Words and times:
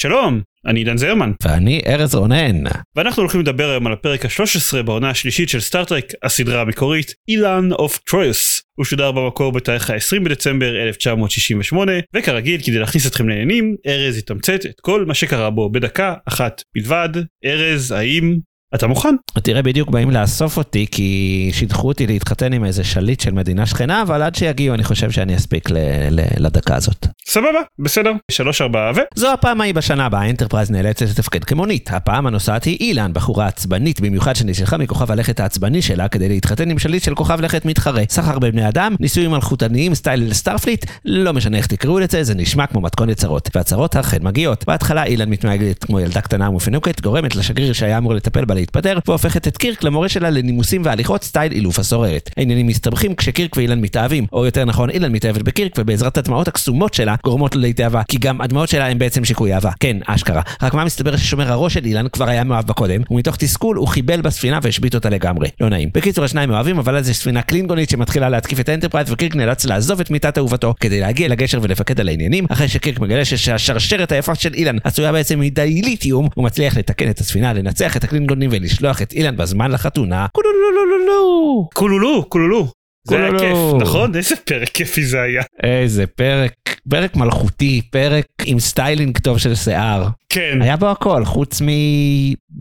שלום, 0.00 0.40
אני 0.66 0.80
עידן 0.80 0.96
זרמן, 0.96 1.32
ואני 1.44 1.80
ארז 1.86 2.14
רונן. 2.14 2.62
ואנחנו 2.96 3.22
הולכים 3.22 3.40
לדבר 3.40 3.70
היום 3.70 3.86
על 3.86 3.92
הפרק 3.92 4.24
ה-13 4.24 4.82
בעונה 4.82 5.10
השלישית 5.10 5.48
של 5.48 5.60
סטארטרק, 5.60 6.04
הסדרה 6.22 6.60
המקורית, 6.60 7.14
Elaan 7.28 7.72
of 7.72 7.98
Troyius. 7.98 8.62
הוא 8.78 8.84
שודר 8.84 9.12
במקור 9.12 9.52
בתאריך 9.52 9.90
ה-20 9.90 10.24
בדצמבר 10.24 10.82
1968, 10.82 11.92
וכרגיל, 12.16 12.60
כדי 12.60 12.78
להכניס 12.78 13.06
אתכם 13.06 13.28
לעניינים, 13.28 13.76
ארז 13.86 14.18
יתמצת 14.18 14.66
את 14.66 14.80
כל 14.80 15.04
מה 15.04 15.14
שקרה 15.14 15.50
בו 15.50 15.70
בדקה 15.70 16.14
אחת 16.28 16.62
בלבד. 16.74 17.08
ארז, 17.44 17.92
האם 17.92 18.38
אתה 18.74 18.86
מוכן? 18.86 19.14
תראה 19.42 19.62
בדיוק 19.62 19.90
באים 19.90 20.10
לאסוף 20.10 20.56
אותי 20.56 20.86
כי 20.90 21.50
שידכו 21.52 21.88
אותי 21.88 22.06
להתחתן 22.06 22.52
עם 22.52 22.64
איזה 22.64 22.84
שליט 22.84 23.20
של 23.20 23.30
מדינה 23.30 23.66
שכנה 23.66 24.02
אבל 24.02 24.22
עד 24.22 24.34
שיגיעו 24.34 24.74
אני 24.74 24.84
חושב 24.84 25.10
שאני 25.10 25.36
אספיק 25.36 25.70
ל- 25.70 25.76
ל- 26.10 26.46
לדקה 26.46 26.76
הזאת. 26.76 27.06
סבבה, 27.26 27.60
בסדר. 27.78 28.12
שלוש 28.30 28.60
ארבעה 28.60 28.92
ו... 28.96 28.98
זו 29.14 29.32
הפעם 29.32 29.60
ההיא 29.60 29.74
בשנה 29.74 30.06
הבאה 30.06 30.20
האנטרפרייז 30.20 30.70
נאלצת 30.70 31.06
לתפקד 31.08 31.44
כמונית. 31.44 31.90
הפעם 31.92 32.26
הנוסעת 32.26 32.64
היא 32.64 32.76
אילן, 32.80 33.12
בחורה 33.12 33.46
עצבנית 33.46 34.00
במיוחד 34.00 34.36
שנשלחה 34.36 34.76
מכוכב 34.76 35.10
הלכת 35.10 35.40
העצבני 35.40 35.82
שלה 35.82 36.08
כדי 36.08 36.28
להתחתן 36.28 36.70
עם 36.70 36.78
שליט 36.78 37.02
של 37.02 37.14
כוכב 37.14 37.40
לכת 37.40 37.64
מתחרה. 37.64 38.02
סחר 38.08 38.38
בבני 38.38 38.68
אדם, 38.68 38.94
נישואים 39.00 39.30
מלכותניים 39.30 39.94
סטייל 39.94 40.32
סטארפליט, 40.32 40.86
לא 41.04 41.32
משנה 41.32 41.56
איך 41.56 41.66
תקראו 41.66 41.98
לזה, 41.98 42.24
זה 42.24 42.34
נשמע 42.34 42.66
כמו 42.66 42.80
מתכונת 42.80 43.16
צרות. 43.16 43.48
והצרות 43.54 43.96
אכן 43.96 44.18
מגיעות. 44.22 44.64
בהתחלה 44.66 45.04
אילן 45.04 45.28
מתנהגת 45.30 45.84
כמו 45.84 46.00
ילדה 46.00 46.20
קטנה 46.20 46.50
ומפונקת, 46.50 47.00
גורמת 47.00 47.36
לשגריר 47.36 47.72
שהיה 47.72 47.98
אמור 47.98 48.14
לטפל 48.14 48.44
בה 48.44 48.54
להתפטר, 48.58 48.98
והופכת 49.06 49.48
את 49.48 49.56
קירק 49.56 49.84
למורה 49.84 50.08
שלה 50.08 50.30
לנימוסים 50.30 50.82
והליכות 50.84 51.24
סטייל 51.24 51.52
אילוף 51.52 51.78
הסוררת. 51.78 52.30
העניינים 52.36 52.66
מסתבכים 52.66 53.14
כשקירק 53.14 53.56
ואילן 53.56 53.80
מתאהבים, 53.80 54.26
או 54.32 54.44
יותר 54.44 54.64
נכון 54.64 54.90
אילן 54.90 55.12
מתאהבת 55.12 55.42
בקירק 55.42 55.72
ובעזרת 55.78 56.18
הדמעות 56.18 56.48
הקסומות 56.48 56.94
שלה 56.94 57.14
גורמות 57.24 57.54
לו 57.54 57.60
להתאהב 57.60 57.88
בה, 57.88 58.02
כי 58.08 58.18
גם 58.20 58.40
הדמעות 58.40 58.68
שלה 58.68 58.86
הן 58.86 58.98
בעצם 58.98 59.24
שיקוי 59.24 59.54
אהבה. 59.54 59.70
כן, 59.80 59.96
אשכרה. 60.06 60.42
רק 60.62 60.74
מה 60.74 60.84
מסתבר 60.84 61.16
ששומר 61.16 61.52
הראש 61.52 61.74
של 61.74 61.84
אילן 61.84 62.08
כבר 62.08 62.28
היה 62.28 62.44
מאוהב 62.44 62.66
בה 62.66 62.76
קודם, 62.76 63.00
ומתוך 63.10 63.36
תסכול 63.36 63.76
הוא 63.76 63.88
חיבל 63.88 64.20
בספינה 64.20 64.58
והשבית 64.62 64.94
אותה 64.94 65.10
לגמרי. 65.10 65.48
לא 65.60 65.68
נעים. 65.68 65.88
בקיצור 65.94 66.24
השניים 66.24 66.48
מאוהבים, 66.50 66.78
אבל 66.78 66.96
אז 66.96 67.08
יש 67.08 67.16
ספינה 67.16 67.42
קלינגונית 67.42 67.90
שמתחילה 67.90 68.28
להתקיף 68.28 68.60
את 68.60 68.68
האנטרפרייז 68.68 69.12
וקירק 69.12 69.36
נאלץ 69.36 69.64
לעזוב 69.64 70.00
את 70.00 70.10
מיטת 70.10 70.38
אהובתו 70.38 70.74
כדי 70.80 71.00
להגיע 71.00 71.28
לגשר 71.28 71.58
ולפקד 71.62 72.00
על 72.00 72.08
העניינים, 72.08 72.46
אחרי 72.48 72.68
שקירק 72.68 73.00
מגלה 73.00 73.24
שהשרשרת 73.24 74.12
היפה 74.12 74.34
של 74.34 74.54
אילן 74.54 74.76
עשויה 74.84 75.12
בעצם 75.12 75.40
מדיליתיום, 75.40 76.28
הוא 76.34 76.44
מצליח 76.44 76.76
לתקן 76.76 77.10
את 77.10 77.18
הספינה, 77.18 77.52
לנצח 77.52 77.96
את 77.96 78.04
הקלינגונים 78.04 78.47
ולשלוח 78.50 79.02
את 79.02 79.12
אילן 79.12 79.36
בזמן 79.36 79.70
לחתונה. 79.70 80.26
קולולולולולו. 80.32 81.68
קולולו, 81.74 82.24
קולולו. 82.28 82.68
זה 83.08 83.16
היה. 83.16 83.38
כיף, 83.38 83.58
נכון? 83.80 84.16
איזה 84.16 84.36
פרק 84.44 84.68
כיפי 84.68 85.04
זה 85.04 85.22
היה. 85.22 85.42
איזה 85.62 86.06
פרק, 86.06 86.52
פרק 86.90 87.16
מלכותי, 87.16 87.82
פרק 87.90 88.26
עם 88.44 88.60
סטיילינג 88.60 89.18
טוב 89.18 89.38
של 89.38 89.54
שיער. 89.54 90.08
כן, 90.28 90.62
היה 90.62 90.76
בו 90.76 90.86
הכל, 90.86 91.24
חוץ 91.24 91.62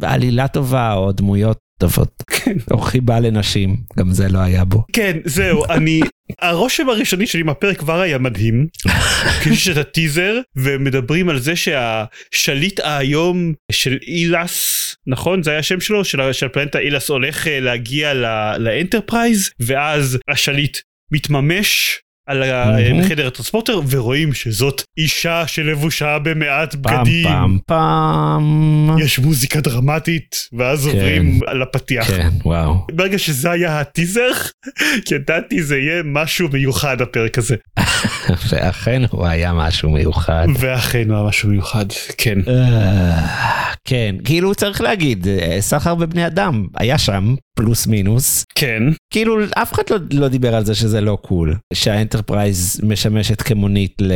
מעלילה 0.02 0.47
טובה 0.47 0.94
או 0.94 1.11
דמויות 1.11 1.57
טובות. 1.78 2.23
כן. 2.28 2.58
או 2.72 2.78
חיבה 2.78 3.20
לנשים, 3.20 3.78
גם 3.97 4.11
זה 4.11 4.30
לא 4.30 4.39
היה 4.39 4.66
בו. 4.66 4.83
כן, 4.94 5.17
זהו, 5.25 5.66
אני... 5.70 6.02
הרושם 6.42 6.89
הראשוני 6.89 7.28
שלי 7.28 7.44
מהפרק 7.44 7.78
כבר 7.78 8.01
היה 8.01 8.18
מדהים. 8.18 8.68
יש 9.51 9.68
את 9.69 9.78
הטיזר 9.78 10.40
ומדברים 10.56 11.29
על 11.29 11.40
זה 11.40 11.53
שהשליט 11.56 12.79
האיום 12.79 13.53
של 13.72 13.97
אילס, 14.07 14.96
נכון? 15.07 15.44
זה 15.44 15.50
היה 15.50 15.59
השם 15.59 15.79
שלו? 15.79 16.06
של 16.06 16.34
של 16.34 16.46
הפלנטה 16.46 16.79
אילס 16.79 17.09
הולך 17.09 17.47
אה, 17.47 17.59
להגיע 17.59 18.13
לאנטרפרייז 18.57 19.51
ואז 19.59 20.18
השליט 20.30 20.78
מתממש. 21.12 22.00
על 22.27 22.39
מהמם. 22.39 22.99
החדר 22.99 23.27
ה 23.28 23.32
transporter 23.32 23.79
ורואים 23.89 24.33
שזאת 24.33 24.83
אישה 24.97 25.47
שלבושה 25.47 26.19
במעט 26.19 26.75
פעם 26.75 27.03
בגדים. 27.03 27.23
פעם 27.23 27.57
פעם. 27.65 28.89
יש 28.99 29.19
מוזיקה 29.19 29.61
דרמטית 29.61 30.35
ואז 30.53 30.85
כן. 30.85 30.97
עוברים 30.97 31.39
על 31.47 31.61
הפתיח. 31.61 32.07
כן, 32.07 32.29
וואו. 32.45 32.85
ברגע 32.91 33.17
שזה 33.17 33.51
היה 33.51 33.79
הטיזר, 33.79 34.31
ידעתי 35.11 35.63
זה 35.63 35.77
יהיה 35.77 36.03
משהו 36.05 36.49
מיוחד 36.53 37.01
הפרק 37.01 37.38
הזה. 37.38 37.55
ואכן 38.49 39.01
הוא 39.11 39.27
היה 39.27 39.53
משהו 39.53 39.89
מיוחד. 39.89 40.47
ואכן 40.59 41.11
היה 41.11 41.23
משהו 41.23 41.49
מיוחד, 41.49 41.85
כן. 42.17 42.39
אה, 42.47 43.67
כן, 43.85 44.15
כאילו 44.23 44.55
צריך 44.55 44.81
להגיד, 44.81 45.27
אה, 45.27 45.57
סחר 45.59 45.95
בבני 45.95 46.27
אדם 46.27 46.65
היה 46.75 46.97
שם, 46.97 47.35
פלוס 47.57 47.88
מינוס. 47.88 48.44
כן, 48.56 48.84
כאילו 49.13 49.38
אף 49.56 49.73
אחד 49.73 49.84
לא, 49.90 49.97
לא 50.12 50.28
דיבר 50.28 50.56
על 50.56 50.66
זה 50.66 50.75
שזה 50.75 51.01
לא 51.01 51.18
cool, 51.22 51.56
שהאנטרפרייז 51.73 52.81
משמשת 52.84 53.41
כמונית 53.41 53.94
ל... 54.01 54.12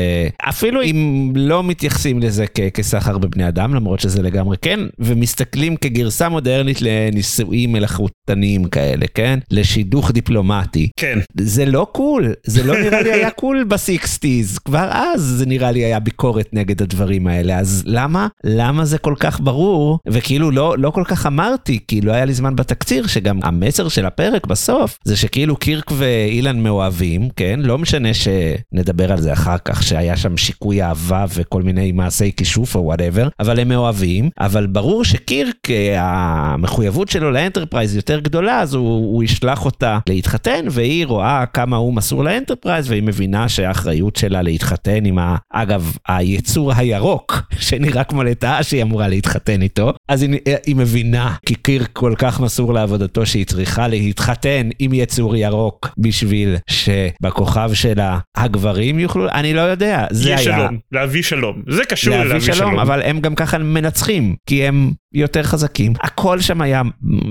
אפילו 0.50 0.82
אם 0.84 1.32
לא 1.36 1.64
מתייחסים 1.64 2.20
לזה 2.20 2.46
כ- 2.48 2.70
כסחר 2.74 3.18
בבני 3.18 3.48
אדם, 3.48 3.76
למרות 3.76 4.00
שזה 4.00 4.22
לגמרי 4.22 4.58
כן, 4.62 4.80
ומסתכלים 5.00 5.76
כגרסה 5.76 6.30
מודרנית 6.30 6.82
לנישואים 6.82 7.72
מלאכותניים 7.72 8.64
כאלה, 8.66 9.06
כן? 9.14 9.40
לשידוך 9.52 10.12
דיפלומטי. 10.12 10.90
כן. 11.00 11.20
זה 11.40 11.66
לא 11.66 11.88
cool, 11.92 12.34
זה 12.46 12.64
לא 12.64 12.82
נראה 12.82 13.02
לי 13.02 13.14
היה 13.14 13.30
cool 13.30 13.64
ב 13.64 13.74
sixties, 13.74 14.58
כבר 14.60 14.90
אז 14.92 15.22
זה 15.22 15.46
נראה 15.46 15.72
לי 15.72 15.86
היה 15.86 16.00
ביקורת 16.00 16.50
נגד 16.54 16.82
הדברים 16.82 17.28
האלה, 17.28 17.60
אז 17.60 17.84
למה? 17.86 18.28
למה 18.44 18.86
זה 18.86 18.98
כל 18.98 19.16
כך 19.20 19.40
ברור? 19.42 20.00
וכאילו 20.10 20.52
לא, 20.52 20.76
לא 20.78 20.90
כל 20.90 21.04
כך 21.06 21.26
אמרתי, 21.26 21.80
כי 21.88 22.02
לא 22.02 22.12
היה 22.12 22.26
לי 22.26 22.34
זמן 22.34 22.56
בתקציר, 22.56 23.08
שגם 23.08 23.31
המסר 23.44 23.88
של 23.88 24.06
הפרק 24.06 24.48
בסוף, 24.48 24.98
זה 25.04 25.18
שכאילו 25.18 25.56
קירק 25.56 25.92
ואילן 25.98 26.60
מאוהבים, 26.60 27.30
כן? 27.36 27.60
לא 27.64 27.78
משנה 27.78 28.10
שנדבר 28.14 29.12
על 29.12 29.22
זה 29.22 29.34
אחר 29.34 29.58
כך, 29.66 29.84
שהיה 29.84 30.18
שם 30.18 30.38
שיקוי 30.38 30.84
אהבה 30.84 31.26
וכל 31.34 31.62
מיני 31.62 31.92
מעשי 31.92 32.32
כישוף 32.38 32.76
או 32.76 32.84
whatever, 32.84 33.28
אבל 33.40 33.60
הם 33.60 33.70
מאוהבים, 33.70 34.30
אבל 34.40 34.68
ברור 34.68 35.04
שקירק, 35.04 35.70
אה, 35.70 35.96
המחויבות 36.00 37.10
שלו 37.10 37.32
לאנטרפרייז 37.32 37.96
יותר 37.96 38.20
גדולה, 38.20 38.60
אז 38.60 38.74
הוא, 38.74 39.14
הוא 39.14 39.24
ישלח 39.24 39.66
אותה 39.66 40.00
להתחתן, 40.10 40.66
והיא 40.70 41.06
רואה 41.06 41.46
כמה 41.46 41.78
הוא 41.78 41.94
מסור 41.94 42.24
לאנטרפרייז, 42.24 42.90
והיא 42.90 43.04
מבינה 43.04 43.50
שהאחריות 43.50 44.16
שלה 44.16 44.42
להתחתן 44.42 45.06
עם, 45.06 45.20
ה, 45.20 45.36
אגב, 45.54 45.98
היצור 46.08 46.74
הירוק, 46.74 47.42
שנראה 47.60 48.04
כמו 48.04 48.24
לטאה 48.24 48.64
שהיא 48.64 48.84
אמורה 48.84 49.08
להתחתן 49.08 49.62
איתו, 49.62 49.94
אז 50.12 50.22
היא, 50.22 50.40
היא 50.66 50.76
מבינה, 50.76 51.36
כי 51.46 51.56
קירק 51.56 51.90
כל 51.94 52.14
כך 52.18 52.40
מסור 52.40 52.74
לעבודתו 52.74 53.26
שהיא 53.26 53.46
צריכה 53.46 53.88
להתחתן 53.88 54.70
עם 54.80 54.94
יצור 54.94 55.36
ירוק, 55.36 55.88
בשביל 55.98 56.56
שבכוכב 56.70 57.70
שלה 57.74 58.20
הגברים 58.38 59.00
יוכלו, 59.00 59.30
אני 59.30 59.54
לא 59.54 59.62
יודע, 59.62 60.06
זה 60.12 60.30
היה... 60.30 60.38
שלום, 60.38 60.78
להביא 60.92 61.24
שלום. 61.24 61.62
זה 61.68 61.86
קשור 61.86 62.14
להביא 62.14 62.30
ללהביא 62.30 62.54
שלום, 62.54 62.58
שלום. 62.58 62.80
אבל 62.80 63.02
הם 63.02 63.20
גם 63.20 63.36
ככה 63.36 63.58
מנצחים, 63.58 64.36
כי 64.46 64.68
הם 64.68 64.92
יותר 65.14 65.44
חזקים. 65.44 65.94
הכל 66.02 66.40
שם 66.40 66.62
היה 66.62 66.82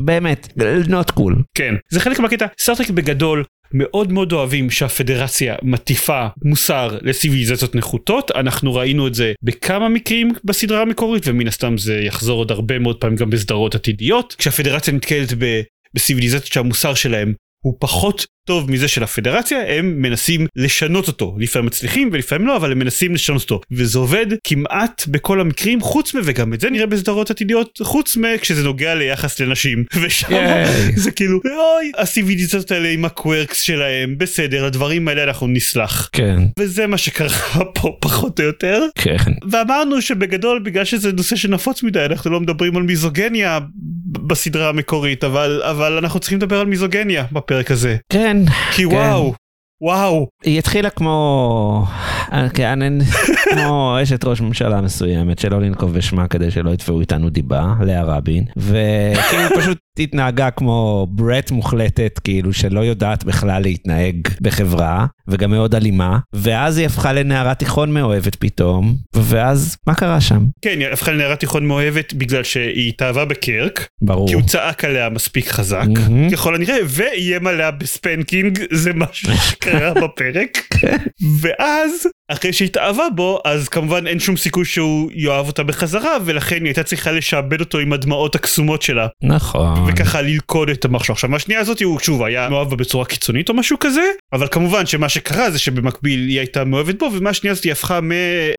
באמת 0.05 0.49
not 0.87 1.13
cool. 1.19 1.35
כן. 1.55 1.75
זה 1.91 2.01
חלק 2.01 2.21
מהקטע. 2.21 2.47
סטארטרק 2.61 2.91
בגדול. 2.91 3.45
מאוד 3.75 4.13
מאוד 4.13 4.33
אוהבים 4.33 4.71
שהפדרציה 4.71 5.55
מטיפה 5.63 6.27
מוסר 6.45 6.99
לסיביליזציות 7.03 7.75
נחותות. 7.75 8.31
אנחנו 8.31 8.75
ראינו 8.75 9.07
את 9.07 9.15
זה 9.15 9.33
בכמה 9.43 9.89
מקרים 9.89 10.33
בסדרה 10.45 10.83
המקורית 10.83 11.23
ומן 11.27 11.47
הסתם 11.47 11.79
זה 11.79 11.95
יחזור 11.95 12.39
עוד 12.39 12.51
הרבה 12.51 12.79
מאוד 12.79 12.97
פעמים 12.97 13.17
גם 13.17 13.31
בסדרות 13.31 13.75
עתידיות. 13.75 14.35
כשהפדרציה 14.39 14.95
נתקלת 14.95 15.33
ב- 15.39 15.61
בסיביליזציות 15.95 16.53
שהמוסר 16.53 16.95
שלהם 16.95 17.35
הוא 17.65 17.75
פחות 17.79 18.27
טוב 18.47 18.71
מזה 18.71 18.89
של 18.89 19.03
הפדרציה 19.03 19.79
הם 19.79 20.03
מנסים 20.03 20.47
לשנות 20.57 21.09
אותו. 21.09 21.37
לפעמים 21.39 21.67
מצליחים 21.67 22.09
ולפעמים 22.13 22.47
לא 22.47 22.57
אבל 22.57 22.73
הם 22.73 22.79
מנסים 22.79 23.15
לשנות 23.15 23.43
אותו. 23.43 23.61
וזה 23.71 23.99
עובד 23.99 24.27
כמעט 24.45 25.05
בכל 25.09 25.41
המקרים 25.41 25.81
חוץ 25.81 26.15
מ... 26.15 26.19
וגם 26.25 26.55
את 26.55 26.61
זה 26.61 26.71
נראה 26.71 26.87
בסדרות 26.87 27.31
עתידיות 27.31 27.79
חוץ 27.83 28.17
מכשזה 28.17 28.63
נוגע 28.65 28.95
ליחס 28.95 29.41
לנשים. 29.41 29.85
ושם 30.03 30.33
ייי. 30.33 30.93
זה 30.97 31.11
כאילו 31.11 31.41
אוי 31.45 31.93
הסיביליזציות 31.99 32.71
האלה 32.71 32.89
עם 32.89 33.05
הקוורקס 33.05 33.63
שלהם 33.63 34.19
בסדר 34.19 34.65
הדברים 34.65 35.09
האלה 35.09 35.25
אנחנו 35.25 35.47
נסלח. 35.47 36.11
כן, 36.13 36.43
וזה 36.59 36.87
מה 36.87 36.99
שקרה 36.99 37.65
פה 37.75 37.97
פחות 38.01 38.41
או 38.41 38.45
יותר. 38.45 38.83
כן. 38.95 39.17
ואמרנו 39.51 40.03
שבגדול 40.03 40.59
בגלל 40.59 40.85
שזה 40.85 41.13
נושא 41.13 41.37
שנפוץ 41.37 41.83
מדי 41.83 42.05
אנחנו 42.05 42.31
לא 42.31 42.41
מדברים 42.41 42.77
על 42.77 42.83
מיזוגניה 42.83 43.59
בסדרה 44.11 44.69
המקורית 44.69 45.25
אבל 45.25 45.63
אבל 45.65 45.99
אנחנו 45.99 46.21
צריכים 46.21 46.39
לדבר 46.39 46.61
על 46.61 46.67
מיזוגניה 46.67 47.25
בפרק 47.33 47.71
הזה 47.71 47.97
כן. 48.13 48.37
כי 48.77 48.83
כן. 48.83 48.95
וואו 48.97 49.35
וואו 49.83 50.29
היא 50.45 50.59
התחילה 50.59 50.91
כמו... 50.91 51.87
אה, 52.33 52.49
כן, 52.55 52.83
אני- 52.83 53.05
כמו 53.55 53.97
אשת 54.03 54.25
ראש 54.25 54.41
ממשלה 54.41 54.81
מסוימת, 54.81 55.39
שלא 55.39 55.61
לנקוב 55.61 55.95
בשמה 55.95 56.29
כדי 56.29 56.51
שלא 56.51 56.71
יתבעו 56.71 57.01
איתנו 57.01 57.31
דיבה, 57.31 57.75
לאה 57.87 58.03
רבין, 58.05 58.45
וכאילו 58.57 59.49
פשוט 59.57 59.79
התנהגה 60.01 60.51
כמו 60.51 61.07
ברט 61.11 61.51
מוחלטת, 61.51 62.21
כאילו 62.25 62.53
שלא 62.53 62.81
יודעת 62.81 63.25
בכלל 63.25 63.63
להתנהג 63.63 64.17
בחברה, 64.41 65.07
וגם 65.29 65.51
מאוד 65.51 65.75
אלימה, 65.75 66.19
ואז 66.33 66.79
היא 66.79 66.87
הפכה 66.87 67.13
לנערה 67.13 67.55
תיכון 67.55 67.93
מאוהבת 67.93 68.35
פתאום, 68.35 68.97
ואז 69.17 69.77
מה 69.87 69.95
קרה 69.95 70.21
שם? 70.21 70.45
כן, 70.63 70.81
היא 70.81 70.89
הפכה 70.89 71.13
לנערת 71.13 71.41
תיכון 71.41 71.67
מאוהבת 71.67 72.13
בגלל 72.13 72.45
שהיא 72.45 72.89
התאהבה 72.89 73.25
בקרק, 73.25 73.89
ברור. 74.03 74.29
כי 74.29 74.35
הוא 74.35 74.43
צעק 74.43 74.85
עליה 74.85 75.09
מספיק 75.09 75.49
חזק, 75.49 75.87
מהמם. 75.89 76.31
ככל 76.31 76.55
הנראה, 76.55 76.77
ואיים 76.87 77.47
עליה 77.47 77.71
בספנקינג, 77.71 78.59
זה 78.73 78.93
משהו 78.95 79.33
שקרה 79.37 79.95
בפרק. 80.03 80.59
ואז, 81.41 81.91
אחרי 82.33 82.53
שהתאהבה 82.53 83.05
בו, 83.17 83.41
אז 83.45 83.69
כמובן 83.69 84.07
אין 84.07 84.21
שום 84.21 84.37
סיכוי 84.37 84.65
שהוא 84.65 85.11
יאהב 85.15 85.47
אותה 85.47 85.63
בחזרה, 85.63 86.17
ולכן 86.25 86.57
היא 86.57 86.65
הייתה 86.65 86.83
צריכה 86.83 87.13
לשעבד 87.13 87.61
אותו 87.61 87.79
עם 87.79 87.93
הדמעות 87.93 88.35
הקסומות 88.35 88.83
שלה, 88.83 89.07
נכון. 89.23 89.90
וככה 89.93 90.23
ללכוד 90.23 90.71
את 90.71 90.85
המחשב. 90.85 91.13
עכשיו, 91.13 91.31
מהשנייה 91.31 91.61
הזאת 91.61 91.83
הוא 91.83 91.99
שוב 91.99 92.23
היה 92.23 92.49
מאוהב 92.49 92.71
בה 92.71 92.77
בצורה 92.77 93.05
קיצונית 93.05 93.49
או 93.49 93.55
משהו 93.55 93.79
כזה, 93.79 94.03
אבל 94.33 94.49
כמובן 94.51 94.87
שמה 94.87 95.09
שקרה 95.09 95.51
זה 95.51 95.59
שבמקביל 95.59 96.29
היא 96.29 96.39
הייתה 96.39 96.65
מאוהבת 96.65 96.99
בו, 96.99 97.11
ומהשנייה 97.13 97.53
הזאת 97.53 97.65
היא 97.65 97.73
הפכה 97.73 98.01
מ... 98.01 98.11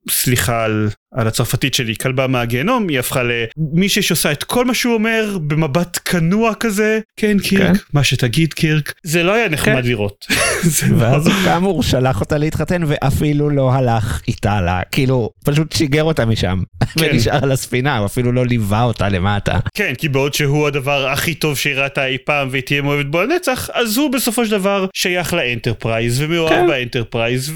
סליחה 0.10 0.64
על... 0.64 0.90
על 1.16 1.28
הצרפתית 1.28 1.74
שלי, 1.74 1.96
כלבה 1.96 2.28
מהגיהנום, 2.28 2.88
היא 2.90 3.00
הפכה 3.00 3.22
למישהי 3.24 4.02
שעושה 4.02 4.32
את 4.32 4.44
כל 4.44 4.66
מה 4.66 4.74
שהוא 4.74 4.94
אומר 4.94 5.38
במבט 5.48 6.00
כנוע 6.06 6.54
כזה, 6.60 7.00
כן 7.18 7.38
קירק, 7.40 7.78
כן. 7.78 7.84
מה 7.94 8.04
שתגיד 8.04 8.54
קירק, 8.54 8.94
זה 9.04 9.24
לא 9.24 9.34
היה 9.34 9.50
נחמד 9.50 9.82
כן. 9.82 9.88
לראות. 9.88 10.26
לא- 10.30 10.98
ואז 10.98 11.28
הוא 11.28 11.36
כאמור 11.46 11.84
שלח 11.84 12.22
אותה 12.22 12.38
להתחתן 12.38 12.82
ואפילו 12.88 13.50
לא 13.50 13.74
הלך 13.74 14.22
איתה 14.28 14.62
לה, 14.62 14.82
כאילו 14.92 15.30
פשוט 15.46 15.72
שיגר 15.72 16.04
אותה 16.04 16.26
משם 16.26 16.60
כן. 16.80 17.06
ונשאר 17.12 17.44
על 17.44 17.52
הספינה, 17.52 17.98
הוא 17.98 18.06
אפילו 18.06 18.32
לא 18.32 18.46
ליווה 18.46 18.84
אותה 18.84 19.10
למטה. 19.10 19.60
כן, 19.74 19.94
כי 19.98 20.10
בעוד 20.10 20.34
שהוא 20.34 20.68
הדבר 20.68 21.08
הכי 21.12 21.34
טוב 21.34 21.58
שהיא 21.58 21.76
ראתה 21.76 22.06
אי 22.06 22.18
פעם 22.18 22.48
והיא 22.52 22.64
תהיה 22.64 22.82
מאוהבת 22.82 23.06
בו 23.06 23.22
לנצח, 23.22 23.70
אז 23.74 23.98
הוא 23.98 24.12
בסופו 24.12 24.46
של 24.46 24.52
דבר 24.52 24.86
שייך 24.94 25.34
לאנטרפרייז 25.34 26.22
ומאוהב 26.22 26.54
כן. 26.54 26.68
באנטרפרייז 26.68 27.54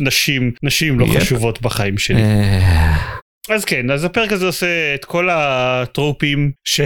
ונשים, 0.00 0.52
נשים 0.62 1.00
לא. 1.00 1.06
חשובות 1.06 1.62
בחיים 1.62 1.98
שלי. 1.98 2.22
אז 3.48 3.64
כן, 3.64 3.90
אז 3.90 4.04
הפרק 4.04 4.32
הזה 4.32 4.46
עושה 4.46 4.94
את 4.94 5.04
כל 5.04 5.28
הטרופים 5.32 6.50
של 6.64 6.84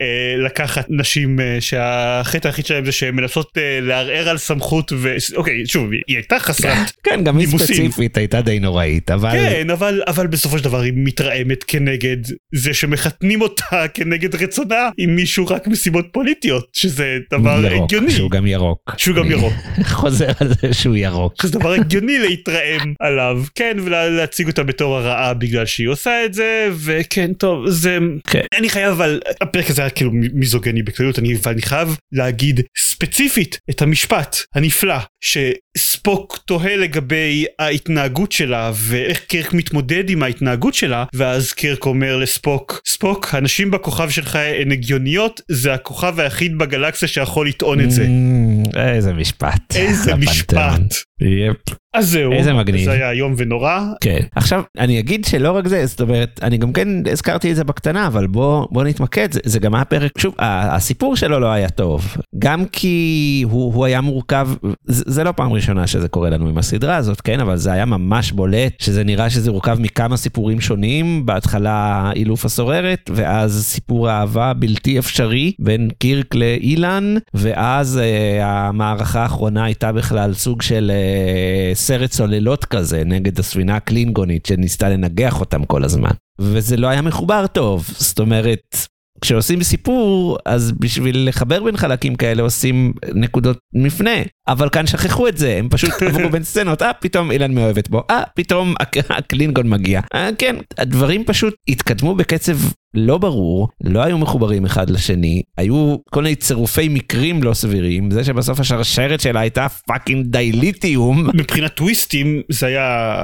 אה, 0.00 0.34
לקחת 0.44 0.86
נשים 0.88 1.40
אה, 1.40 1.56
שהחטא 1.60 2.48
היחיד 2.48 2.66
שלהם 2.66 2.84
זה 2.84 2.92
שהן 2.92 3.14
מנסות 3.14 3.58
אה, 3.58 3.78
לערער 3.82 4.28
על 4.28 4.38
סמכות 4.38 4.92
ו... 4.96 5.14
אוקיי, 5.36 5.66
שוב, 5.66 5.90
היא 6.06 6.16
הייתה 6.16 6.38
חסרת 6.38 6.92
כן, 7.04 7.24
גם 7.24 7.38
היא. 7.38 7.48
ספציפית 7.48 8.16
הייתה 8.16 8.40
די 8.40 8.58
נוראית, 8.58 9.10
אבל... 9.10 9.30
כן, 9.30 9.70
אבל, 9.70 10.02
אבל 10.06 10.26
בסופו 10.26 10.58
של 10.58 10.64
דבר 10.64 10.80
היא 10.80 10.92
מתרעמת 10.96 11.64
כנגד 11.64 12.16
זה 12.54 12.74
שמחתנים 12.74 13.42
אותה 13.42 13.88
כנגד 13.94 14.34
רצונה 14.34 14.88
עם 14.98 15.16
מישהו 15.16 15.46
רק 15.46 15.66
מסיבות 15.66 16.06
פוליטיות, 16.12 16.68
שזה 16.72 17.18
דבר 17.32 17.64
ירוק, 17.64 17.84
הגיוני. 17.84 18.10
שהוא 18.10 18.30
גם 18.30 18.46
ירוק. 18.46 18.94
שהוא 18.96 19.16
גם 19.16 19.30
ירוק. 19.30 19.52
חוזר 19.82 20.30
על 20.40 20.48
זה 20.48 20.72
שהוא 20.72 20.96
ירוק. 20.96 21.42
שזה 21.42 21.58
דבר 21.58 21.72
הגיוני 21.72 22.18
להתרעם 22.18 22.94
עליו, 23.00 23.42
כן, 23.54 23.76
ולהציג 23.84 24.46
אותה 24.46 24.62
בתור 24.62 24.96
הרעה 24.96 25.34
בגלל 25.34 25.66
שהיא 25.66 25.89
עושה 25.90 26.24
את 26.24 26.34
זה, 26.34 26.68
וכן, 26.84 27.32
טוב, 27.32 27.68
זה... 27.68 27.98
כן. 28.26 28.40
אני 28.58 28.68
חייב, 28.68 28.90
אבל 28.90 29.20
הפרק 29.40 29.70
הזה 29.70 29.82
היה 29.82 29.90
כאילו 29.90 30.10
מיזוגני 30.12 30.82
בכללות, 30.82 31.18
אני, 31.18 31.34
ואני 31.42 31.62
חייב 31.62 31.96
להגיד 32.12 32.60
ספציפית 32.78 33.58
את 33.70 33.82
המשפט 33.82 34.36
הנפלא, 34.54 34.98
שספוק 35.20 36.38
תוהה 36.44 36.76
לגבי 36.76 37.44
ההתנהגות 37.58 38.32
שלה, 38.32 38.70
ואיך 38.74 39.24
קרק 39.28 39.52
מתמודד 39.54 40.10
עם 40.10 40.22
ההתנהגות 40.22 40.74
שלה, 40.74 41.04
ואז 41.14 41.52
קרק 41.52 41.86
אומר 41.86 42.16
לספוק, 42.16 42.82
ספוק, 42.86 43.28
הנשים 43.32 43.70
בכוכב 43.70 44.10
שלך 44.10 44.36
הן 44.60 44.72
הגיוניות, 44.72 45.40
זה 45.48 45.74
הכוכב 45.74 46.20
היחיד 46.20 46.58
בגלקסיה 46.58 47.08
שיכול 47.08 47.48
לטעון 47.48 47.80
את 47.80 47.90
זה. 47.90 48.06
Mm, 48.06 48.78
איזה 48.78 49.12
משפט. 49.12 49.76
איזה. 49.76 50.14
משפט. 50.14 50.94
יפ. 51.20 51.80
אז 51.94 52.10
זהו, 52.10 52.32
איזה 52.32 52.52
מגניב. 52.52 52.84
זה 52.84 52.92
היה 52.92 53.10
איום 53.10 53.34
ונורא. 53.36 53.80
כן. 54.00 54.20
עכשיו, 54.34 54.62
אני 54.78 54.98
אגיד 54.98 55.24
שלא 55.24 55.50
רק 55.50 55.68
זה, 55.68 55.86
זאת 55.86 56.00
אומרת, 56.00 56.40
אני 56.42 56.58
גם 56.58 56.72
כן 56.72 56.88
הזכרתי 57.12 57.50
את 57.50 57.56
זה 57.56 57.64
בקטנה, 57.64 58.06
אבל 58.06 58.26
בוא, 58.26 58.66
בוא 58.70 58.84
נתמקד, 58.84 59.32
זה, 59.32 59.40
זה 59.44 59.58
גם 59.58 59.74
היה 59.74 59.84
פרק, 59.84 60.18
שוב, 60.18 60.34
הסיפור 60.38 61.16
שלו 61.16 61.40
לא 61.40 61.46
היה 61.46 61.68
טוב. 61.68 62.16
גם 62.38 62.64
כי 62.66 63.44
הוא, 63.50 63.74
הוא 63.74 63.84
היה 63.84 64.00
מורכב, 64.00 64.48
זה, 64.84 65.04
זה 65.10 65.24
לא 65.24 65.32
פעם 65.32 65.52
ראשונה 65.52 65.86
שזה 65.86 66.08
קורה 66.08 66.30
לנו 66.30 66.48
עם 66.48 66.58
הסדרה 66.58 66.96
הזאת, 66.96 67.20
כן, 67.20 67.40
אבל 67.40 67.56
זה 67.56 67.72
היה 67.72 67.84
ממש 67.84 68.32
בולט, 68.32 68.80
שזה 68.80 69.04
נראה 69.04 69.30
שזה 69.30 69.50
מורכב 69.50 69.76
מכמה 69.80 70.16
סיפורים 70.16 70.60
שונים, 70.60 71.26
בהתחלה 71.26 72.10
אילוף 72.16 72.44
הסוררת, 72.44 73.10
ואז 73.14 73.64
סיפור 73.64 74.10
אהבה 74.10 74.52
בלתי 74.52 74.98
אפשרי 74.98 75.52
בין 75.58 75.90
קירק 75.98 76.34
לאילן, 76.34 77.14
ואז 77.34 77.98
אה, 77.98 78.46
המערכה 78.46 79.22
האחרונה 79.22 79.64
הייתה 79.64 79.92
בכלל 79.92 80.34
סוג 80.34 80.62
של 80.62 80.92
אה, 80.94 81.74
סרט 81.74 82.10
צוללות 82.10 82.64
כזה 82.64 83.02
נגד 83.06 83.38
הספינה 83.38 83.76
הקלינגונית 83.76 84.46
שניסתה 84.46 84.88
לנגח 84.88 85.40
אותם 85.40 85.64
כל 85.64 85.84
הזמן. 85.84 86.10
וזה 86.40 86.76
לא 86.76 86.86
היה 86.86 87.02
מחובר 87.02 87.46
טוב, 87.46 87.88
זאת 87.98 88.20
אומרת, 88.20 88.76
כשעושים 89.20 89.62
סיפור, 89.62 90.38
אז 90.46 90.72
בשביל 90.72 91.28
לחבר 91.28 91.62
בין 91.62 91.76
חלקים 91.76 92.14
כאלה 92.14 92.42
עושים 92.42 92.92
נקודות 93.14 93.58
מפנה. 93.74 94.10
אבל 94.48 94.68
כאן 94.68 94.86
שכחו 94.86 95.28
את 95.28 95.36
זה, 95.36 95.56
הם 95.56 95.68
פשוט 95.68 95.90
עברו 96.08 96.28
בין 96.28 96.44
סצנות, 96.44 96.82
אה, 96.82 96.92
פתאום 96.92 97.30
אילן 97.30 97.54
מאוהבת 97.54 97.88
בו, 97.88 98.02
אה, 98.10 98.22
פתאום 98.34 98.74
הק- 98.80 99.10
הקלינגון 99.10 99.68
מגיע. 99.68 100.00
אה, 100.14 100.28
כן, 100.38 100.56
הדברים 100.78 101.24
פשוט 101.24 101.54
התקדמו 101.68 102.14
בקצב 102.14 102.56
לא 102.94 103.18
ברור, 103.18 103.68
לא 103.84 104.02
היו 104.02 104.18
מחוברים 104.18 104.64
אחד 104.64 104.90
לשני, 104.90 105.42
היו 105.58 105.96
כל 106.10 106.22
מיני 106.22 106.34
צירופי 106.34 106.88
מקרים 106.88 107.42
לא 107.42 107.54
סבירים, 107.54 108.10
זה 108.10 108.24
שבסוף 108.24 108.60
השרשרת 108.60 109.20
שלה 109.20 109.40
הייתה 109.40 109.66
fucking 109.86 110.26
dilithium. 110.26 111.26
מבחינת 111.34 111.74
טוויסטים 111.74 112.40
זה 112.48 112.66
היה 112.66 113.20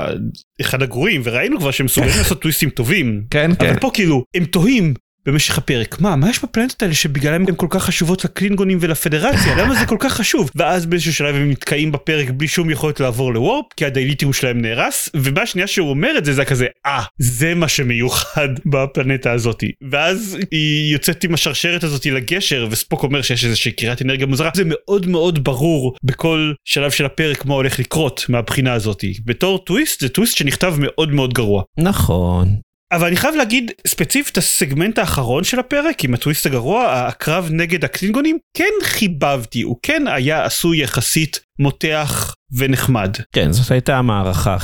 אחד 0.60 0.82
הגרועים 0.82 1.20
וראינו 1.24 1.58
כבר 1.60 1.70
שהם 1.70 1.86
מסוגלים 1.86 2.14
לעשות 2.18 2.42
טוויסטים 2.42 2.70
טובים. 2.70 3.22
כן, 3.30 3.50
כן. 3.58 3.66
אבל 3.68 3.78
פה 3.80 3.90
כאילו 3.94 4.24
הם 4.36 4.44
תוהים 4.44 4.94
במשך 5.26 5.58
הפרק. 5.58 6.00
מה 6.00 6.16
מה 6.16 6.30
יש 6.30 6.44
בפלנטות 6.44 6.82
האלה 6.82 6.94
שבגללם 6.94 7.44
הן 7.48 7.54
כל 7.56 7.66
כך 7.70 7.84
חשובות 7.84 8.24
לקלינגונים 8.24 8.78
ולפדרציה? 8.80 9.56
למה 9.56 9.74
זה 9.74 9.86
כל 9.86 9.96
כך 10.00 10.12
חשוב? 10.12 10.50
ואז 10.54 10.86
באיזשהו 10.86 11.14
שלב 11.14 11.34
הם 11.34 11.50
נתקעים 11.50 11.92
בפרק 11.92 12.30
בלי 12.30 12.48
שום 12.48 12.70
יכולת 12.70 13.00
לעבור 13.00 13.34
לוורפ 13.34 13.64
כי 13.76 13.84
הדייליטיום 13.84 14.32
שלהם 14.32 14.62
נהרס 14.62 15.10
ובשנייה 15.16 15.66
שהוא 15.66 15.90
אומר 15.90 16.18
את 16.18 16.24
זה 16.24 16.32
זה 16.32 16.44
כזה 16.44 16.66
אה 16.86 17.02
זה 17.18 17.54
מה 17.54 17.68
שמיוחד 17.68 18.48
בפלנטה 18.72 19.32
הזאתי 19.32 19.72
ואז 19.90 20.38
היא 20.50 20.92
יוצאת 20.92 21.24
עם 21.24 21.34
השרשרת 21.34 21.84
הזאתי 21.84 22.10
לגשר 22.10 22.68
וספוק 22.70 23.02
אומר 23.02 23.22
שיש 23.22 23.44
איזושהי 23.44 23.72
קריאת 23.72 24.02
אנרגיה 24.02 24.26
מוזרה. 24.26 24.50
זה 24.54 24.62
מאוד 24.66 25.06
מאוד 25.06 25.44
ברור 25.44 25.96
בכל 26.04 26.52
שלב 26.64 26.90
של 26.90 27.06
הפרק 27.06 27.44
מה 27.44 27.54
הולך 27.54 27.78
לקרות 27.78 28.26
מהבחינה 28.28 28.72
הזאתי 28.72 29.14
בתור 29.24 29.58
טוויסט 29.58 30.00
זה 30.00 30.08
טוויסט 30.08 30.36
שנכתב 30.36 30.74
מאוד 30.78 31.12
מאוד 31.12 31.34
גרוע. 31.34 31.62
נכון. 31.78 32.65
אבל 32.92 33.06
אני 33.06 33.16
חייב 33.16 33.34
להגיד 33.34 33.70
ספציפית 33.86 34.38
הסגמנט 34.38 34.98
האחרון 34.98 35.44
של 35.44 35.58
הפרק 35.58 36.04
עם 36.04 36.14
הטוויסט 36.14 36.46
הגרוע 36.46 36.92
הקרב 36.92 37.48
נגד 37.50 37.84
הקלינגונים 37.84 38.38
כן 38.56 38.72
חיבבתי 38.82 39.62
הוא 39.62 39.76
כן 39.82 40.06
היה 40.06 40.44
עשוי 40.44 40.82
יחסית 40.82 41.45
מותח 41.58 42.34
ונחמד 42.58 43.16
כן, 43.32 43.52
זאת 43.52 43.70
הייתה 43.70 43.98
המערכה 43.98 44.56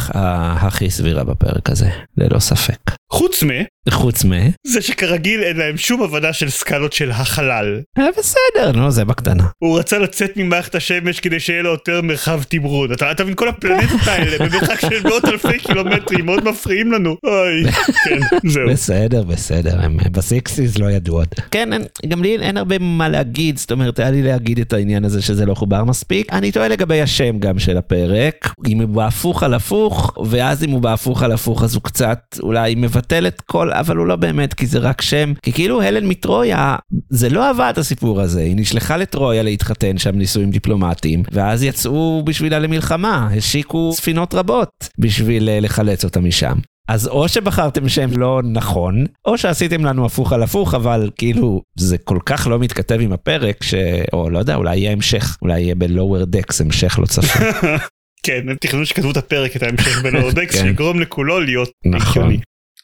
הכי 0.55 0.91
סבירה 0.91 1.25
בפרק 1.25 1.71
הזה, 1.71 1.89
ללא 2.17 2.39
ספק. 2.39 2.79
חוץ 3.13 3.43
חוץ 3.91 4.25
מ... 4.25 4.31
מזה 4.67 4.83
שכרגיל 4.83 5.43
אין 5.43 5.57
להם 5.57 5.77
שום 5.77 6.03
הבנה 6.03 6.33
של 6.33 6.51
סקלות 6.51 6.93
של 6.93 7.11
החלל 7.11 7.81
אה, 7.99 8.05
בסדר, 8.19 8.73
נו, 8.73 8.91
זה 8.91 9.05
בקטנה. 9.05 9.45
הוא 9.59 9.79
רצה 9.79 9.99
לצאת 9.99 10.37
ממערכת 10.37 10.75
השמש 10.75 11.21
כדי 11.21 11.41
שיהיה 11.41 11.63
לו 11.63 11.71
יותר 11.71 12.03
מרחב 12.03 12.43
תמרון 12.43 12.93
אתה 12.93 13.25
מבין 13.25 13.35
כל 13.35 13.49
הפלנטות 13.49 14.01
האלה 14.07 14.39
במרחק 14.39 14.81
של 14.81 15.03
מאות 15.09 15.25
אלפי 15.25 15.59
קילומטרים 15.59 16.27
מאוד 16.27 16.45
מפריעים 16.49 16.93
לנו 16.93 17.17
אוי 17.25 17.73
כן 18.05 18.49
זהו 18.49 18.69
בסדר, 18.69 19.23
בסדר, 19.23 19.81
הם 19.81 19.99
בסיקסיס 20.13 20.79
לא 20.79 20.91
ידעו 20.91 21.17
עוד. 21.17 21.29
כן, 21.51 21.69
גם 22.09 22.23
לי 22.23 22.39
אין 22.41 22.57
הרבה 22.57 22.79
מה 22.79 23.09
להגיד, 23.09 23.59
זאת 23.59 23.73
אומרת, 23.73 23.99
היה 23.99 24.11
לי 24.11 24.23
להגיד 24.23 24.59
את 24.59 24.73
העניין 24.73 25.05
הזה 25.05 25.23
שזה 25.23 25.47
לא 25.47 25.55
חובר 25.55 25.85
מספיק. 25.85 26.33
אני 26.33 26.53
טועה 26.53 26.69
לגבי 26.83 27.01
השם 27.01 27.39
גם 27.39 27.59
של 27.59 27.77
הפרק, 27.77 28.55
אם 28.69 28.81
הוא 28.81 28.89
בהפוך 28.89 29.43
על 29.43 29.55
הפוך, 29.55 30.19
ואז 30.27 30.65
אם 30.65 30.71
הוא 30.71 30.81
בהפוך 30.81 31.23
על 31.23 31.33
הפוך 31.33 31.62
אז 31.62 31.75
הוא 31.75 31.83
קצת 31.83 32.19
אולי 32.43 32.75
מבטל 32.75 33.27
את 33.27 33.41
כל, 33.41 33.73
אבל 33.73 33.97
הוא 33.97 34.07
לא 34.07 34.17
באמת, 34.17 34.55
כי 34.55 34.67
זה 34.67 34.79
רק 34.79 35.01
שם. 35.03 35.33
כי 35.43 35.53
כאילו 35.53 35.83
הלן 35.83 36.07
מטרויה, 36.07 36.77
זה 37.11 37.29
לא 37.29 37.51
עבד 37.51 37.73
הסיפור 37.77 38.21
הזה, 38.21 38.41
היא 38.41 38.57
נשלחה 38.57 38.97
לטרויה 38.97 39.43
להתחתן 39.43 39.99
שם 39.99 40.19
נישואים 40.19 40.51
דיפלומטיים, 40.51 41.23
ואז 41.33 41.62
יצאו 41.62 42.23
בשבילה 42.25 42.59
למלחמה, 42.59 43.29
השיקו 43.37 43.93
ספינות 43.95 44.35
רבות 44.35 44.69
בשביל 44.99 45.49
אה, 45.49 45.61
לחלץ 45.61 46.05
אותה 46.05 46.21
משם. 46.21 46.55
אז 46.89 47.09
או 47.09 47.29
שבחרתם 47.29 47.89
שם 47.89 48.19
לא 48.19 48.41
נכון, 48.45 49.07
או 49.25 49.39
שעשיתם 49.39 49.85
לנו 49.85 50.07
הפוך 50.07 50.33
על 50.33 50.43
הפוך, 50.43 50.75
אבל 50.75 51.11
כאילו 51.19 51.62
זה 51.79 51.99
כל 51.99 52.19
כך 52.27 52.47
לא 52.47 52.59
מתכתב 52.59 52.99
עם 53.01 53.12
הפרק, 53.12 53.62
ש... 53.62 53.75
או 54.12 54.31
לא 54.31 54.39
יודע, 54.39 54.55
אולי 54.55 54.77
יהיה 54.77 54.93
המשך, 54.93 55.37
אולי 55.43 55.61
יהיה 55.61 55.75
ב-lower 55.75 56.37
decks 56.37 56.57
המשך 56.61 56.99
לא 56.99 57.07
צפוי. 57.07 57.47
כן, 58.27 58.49
הם 58.49 58.57
תכננו 58.61 58.87
שכתבו 58.87 59.11
את 59.11 59.17
הפרק 59.17 59.57
את 59.57 59.62
ההמשך 59.62 60.03
בלורדקס 60.03 60.55
כן. 60.57 60.62
שיגרום 60.67 61.01
לכולו 61.01 61.41
להיות 61.41 61.71
נכון. 61.85 62.37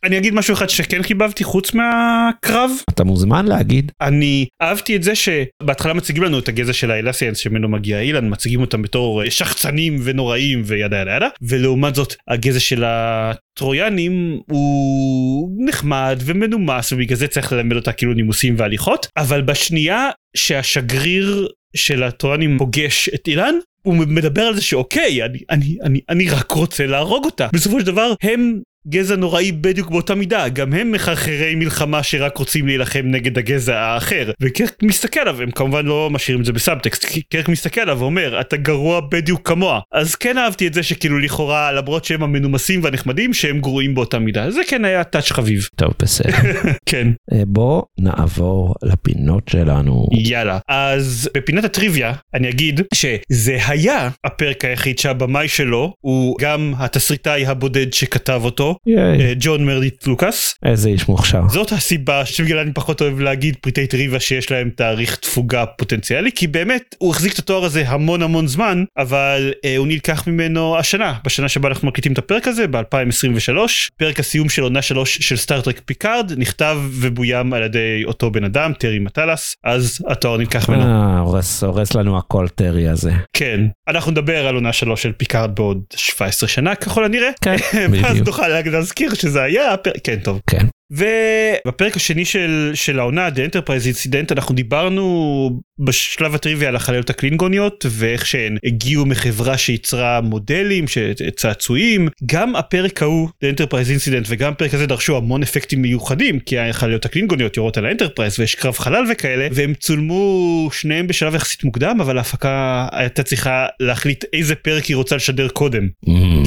אני 0.04 0.18
אגיד 0.18 0.34
משהו 0.34 0.54
אחד 0.54 0.68
שכן 0.68 1.02
חיבבתי 1.02 1.44
חוץ 1.44 1.74
מהקרב. 1.74 2.70
אתה 2.90 3.04
מוזמן 3.04 3.46
להגיד. 3.46 3.92
אני 4.00 4.46
אהבתי 4.62 4.96
את 4.96 5.02
זה 5.02 5.12
שבהתחלה 5.14 5.94
מציגים 5.94 6.22
לנו 6.22 6.38
את 6.38 6.48
הגזע 6.48 6.72
של 6.72 6.90
האלסיאנס 6.90 7.38
שממנו 7.38 7.68
מגיע 7.68 8.00
אילן 8.00 8.32
מציגים 8.32 8.60
אותם 8.60 8.82
בתור 8.82 9.24
אה, 9.24 9.30
שחצנים 9.30 9.96
ונוראים 10.02 10.62
וידה 10.64 10.96
ידה 10.96 11.16
ידה. 11.16 11.28
ולעומת 11.42 11.94
זאת 11.94 12.14
הגזע 12.28 12.60
של 12.60 12.84
הטרויאנים 12.86 14.40
הוא 14.50 15.50
נחמד 15.66 16.22
ומנומס 16.24 16.92
ובגלל 16.92 17.16
זה 17.16 17.28
צריך 17.28 17.52
ללמד 17.52 17.76
אותה 17.76 17.92
כאילו 17.92 18.14
נימוסים 18.14 18.54
והליכות. 18.58 19.06
אבל 19.16 19.42
בשנייה 19.42 20.08
שהשגריר 20.36 21.48
של 21.76 22.02
הטרויאנים 22.02 22.58
פוגש 22.58 23.08
את 23.14 23.28
אילן 23.28 23.54
הוא 23.82 23.94
מדבר 23.94 24.42
על 24.42 24.54
זה 24.54 24.62
שאוקיי 24.62 25.24
אני 25.24 25.38
אני 25.50 25.76
אני 25.82 26.00
אני 26.08 26.28
רק 26.28 26.50
רוצה 26.50 26.86
להרוג 26.86 27.24
אותה. 27.24 27.48
בסופו 27.52 27.80
של 27.80 27.86
דבר 27.86 28.12
הם 28.22 28.60
גזע 28.88 29.16
נוראי 29.16 29.52
בדיוק 29.52 29.90
באותה 29.90 30.14
מידה 30.14 30.48
גם 30.48 30.72
הם 30.72 30.92
מחרחרי 30.92 31.54
מלחמה 31.54 32.02
שרק 32.02 32.36
רוצים 32.36 32.66
להילחם 32.66 33.02
נגד 33.04 33.38
הגזע 33.38 33.78
האחר. 33.78 34.30
וקרק 34.40 34.82
מסתכל 34.82 35.20
עליו 35.20 35.42
הם 35.42 35.50
כמובן 35.50 35.86
לא 35.86 36.10
משאירים 36.10 36.40
את 36.40 36.46
זה 36.46 36.52
בסאבטקסט 36.52 37.04
קרק 37.28 37.48
מסתכל 37.48 37.80
עליו 37.80 37.98
ואומר 37.98 38.40
אתה 38.40 38.56
גרוע 38.56 39.00
בדיוק 39.00 39.48
כמוה. 39.48 39.80
אז 39.92 40.14
כן 40.14 40.38
אהבתי 40.38 40.66
את 40.66 40.74
זה 40.74 40.82
שכאילו 40.82 41.18
לכאורה 41.18 41.72
למרות 41.72 42.04
שהם 42.04 42.22
המנומסים 42.22 42.84
והנחמדים 42.84 43.34
שהם 43.34 43.60
גרועים 43.60 43.94
באותה 43.94 44.18
מידה. 44.18 44.50
זה 44.50 44.60
כן 44.68 44.84
היה 44.84 45.04
טאץ' 45.04 45.32
חביב. 45.32 45.68
טוב 45.76 45.92
בסדר. 46.02 46.36
כן. 46.90 47.08
אה, 47.32 47.42
בוא 47.46 47.82
נעבור 47.98 48.74
לפינות 48.82 49.48
שלנו. 49.48 50.06
יאללה. 50.12 50.58
אז 50.68 51.30
בפינת 51.34 51.64
הטריוויה 51.64 52.12
אני 52.34 52.48
אגיד 52.48 52.80
שזה 52.94 53.58
היה 53.66 54.10
הפרק 54.24 54.64
היחיד 54.64 54.98
שהבמאי 54.98 55.48
שלו 55.48 55.92
הוא 56.00 56.36
גם 56.40 56.74
התסריטאי 56.78 57.46
הבודד 57.46 57.92
שכתב 57.92 58.40
אותו 58.44 58.77
ג'ון 59.40 59.66
מרדיט 59.66 60.06
לוקאס 60.06 60.54
איזה 60.64 60.88
איש 60.88 61.08
מוכשר. 61.08 61.42
זאת 61.48 61.72
הסיבה 61.72 62.24
שבגלל 62.24 62.58
אני 62.58 62.72
פחות 62.72 63.02
אוהב 63.02 63.20
להגיד 63.20 63.56
פריטי 63.60 63.86
טריוויה 63.86 64.20
שיש 64.20 64.50
להם 64.50 64.70
תאריך 64.76 65.16
תפוגה 65.16 65.66
פוטנציאלי 65.66 66.30
כי 66.34 66.46
באמת 66.46 66.94
הוא 66.98 67.10
החזיק 67.10 67.32
את 67.32 67.38
התואר 67.38 67.64
הזה 67.64 67.84
המון 67.88 68.22
המון 68.22 68.46
זמן 68.46 68.84
אבל 68.98 69.52
אה, 69.64 69.76
הוא 69.76 69.86
נלקח 69.86 70.26
ממנו 70.26 70.78
השנה 70.78 71.14
בשנה 71.24 71.48
שבה 71.48 71.68
אנחנו 71.68 71.88
מקליטים 71.88 72.12
את 72.12 72.18
הפרק 72.18 72.48
הזה 72.48 72.64
ב2023 72.64 73.56
פרק 73.96 74.20
הסיום 74.20 74.48
של 74.48 74.62
עונה 74.62 74.82
3 74.82 75.18
של 75.18 75.36
סטארטרק 75.36 75.80
פיקארד 75.84 76.32
נכתב 76.36 76.78
ובוים 76.92 77.52
על 77.52 77.62
ידי 77.62 78.02
אותו 78.04 78.30
בן 78.30 78.44
אדם 78.44 78.72
טרי 78.78 78.98
מטלס 78.98 79.56
אז 79.64 79.98
התואר 80.08 80.36
נלקח 80.36 80.68
ממנו. 80.68 80.82
אה, 80.82 81.18
הורס 81.18 81.64
הורס 81.64 81.94
לנו 81.94 82.18
הכל 82.18 82.48
טרי 82.48 82.88
הזה. 82.88 83.12
כן 83.32 83.60
אנחנו 83.88 84.10
נדבר 84.10 84.46
על 84.46 84.54
עונה 84.54 84.72
3 84.72 85.02
של 85.02 85.12
פיקארד 85.12 85.54
בעוד 85.54 85.82
17 85.96 86.48
שנה 86.48 86.74
ככל 86.74 87.04
הנראה 87.04 87.30
כן, 87.40 87.56
ואז 87.90 88.10
בדיוק. 88.10 88.26
נוכל 88.58 88.70
להזכיר 88.70 89.14
שזה 89.14 89.42
היה 89.42 89.74
כן 90.04 90.18
טוב. 90.24 90.40
כן. 90.50 90.66
ובפרק 90.90 91.96
השני 91.96 92.24
של, 92.24 92.70
של 92.74 92.98
העונה, 92.98 93.28
The 93.28 93.52
Enterprise 93.52 93.94
Incident, 93.94 94.32
אנחנו 94.32 94.54
דיברנו 94.54 95.60
בשלב 95.78 96.34
הטריוויה 96.34 96.68
על 96.68 96.76
החלליות 96.76 97.10
הקלינגוניות 97.10 97.86
ואיך 97.88 98.26
שהן 98.26 98.56
הגיעו 98.64 99.06
מחברה 99.06 99.58
שייצרה 99.58 100.20
מודלים, 100.20 100.84
צעצועים. 101.36 102.08
גם 102.26 102.56
הפרק 102.56 103.02
ההוא, 103.02 103.28
The 103.44 103.56
Enterprise 103.56 103.88
Incident, 103.98 104.26
וגם 104.28 104.52
הפרק 104.52 104.74
הזה 104.74 104.86
דרשו 104.86 105.16
המון 105.16 105.42
אפקטים 105.42 105.82
מיוחדים, 105.82 106.40
כי 106.40 106.58
החלליות 106.58 107.04
הקלינגוניות 107.04 107.56
יורות 107.56 107.76
על 107.76 107.86
האנטרפרייז 107.86 108.40
ויש 108.40 108.54
קרב 108.54 108.74
חלל 108.74 109.04
וכאלה, 109.10 109.48
והם 109.52 109.74
צולמו 109.74 110.68
שניהם 110.72 111.06
בשלב 111.06 111.34
יחסית 111.34 111.64
מוקדם, 111.64 111.98
אבל 112.00 112.18
ההפקה 112.18 112.86
הייתה 112.92 113.22
צריכה 113.22 113.66
להחליט 113.80 114.24
איזה 114.32 114.54
פרק 114.54 114.84
היא 114.84 114.96
רוצה 114.96 115.16
לשדר 115.16 115.48
קודם. 115.48 115.88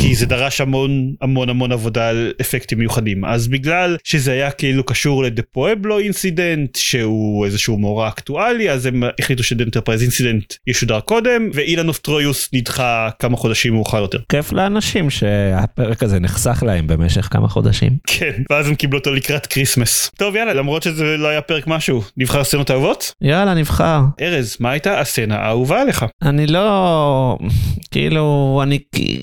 כי 0.01 0.15
זה 0.15 0.25
דרש 0.25 0.61
המון 0.61 1.13
המון 1.21 1.49
המון 1.49 1.71
עבודה 1.71 2.09
על 2.09 2.33
אפקטים 2.41 2.79
מיוחדים 2.79 3.25
אז 3.25 3.47
בגלל 3.47 3.97
שזה 4.03 4.30
היה 4.31 4.51
כאילו 4.51 4.83
קשור 4.83 5.23
ל 5.23 5.28
The 5.28 5.41
Pueblo 5.51 5.99
Incident 5.99 6.75
שהוא 6.75 7.45
איזשהו 7.45 7.77
מאורע 7.77 8.07
אקטואלי 8.07 8.71
אז 8.71 8.85
הם 8.85 9.03
החליטו 9.19 9.43
ש 9.43 9.51
The 9.51 9.63
Enterprise 9.63 10.01
Incident 10.01 10.53
ישודר 10.67 10.99
קודם 10.99 11.49
ו 11.53 11.59
Elaan 11.59 11.87
of 11.87 11.97
Troyius 11.97 12.49
נדחה 12.53 13.09
כמה 13.19 13.37
חודשים 13.37 13.73
מאוחר 13.73 13.97
יותר. 13.97 14.19
כיף 14.29 14.51
לאנשים 14.53 15.09
שהפרק 15.09 16.03
הזה 16.03 16.19
נחסך 16.19 16.63
להם 16.65 16.87
במשך 16.87 17.27
כמה 17.31 17.47
חודשים. 17.47 17.91
כן 18.07 18.31
ואז 18.49 18.67
הם 18.67 18.75
קיבלו 18.75 18.99
אותו 18.99 19.13
לקראת 19.13 19.45
כריסמס. 19.45 20.11
טוב 20.17 20.35
יאללה 20.35 20.53
למרות 20.53 20.83
שזה 20.83 21.17
לא 21.17 21.27
היה 21.27 21.41
פרק 21.41 21.67
משהו 21.67 22.01
נבחר 22.17 22.43
סצנות 22.43 22.71
אהובות? 22.71 23.13
יאללה 23.21 23.53
נבחר. 23.53 24.01
ארז 24.21 24.57
מה 24.59 24.71
הייתה 24.71 24.99
הסצנה 24.99 25.35
האהובה 25.35 25.81
עליך? 25.81 26.05
אני 26.21 26.47
לא 26.47 27.37
כאילו 27.91 28.59
אני 28.63 28.79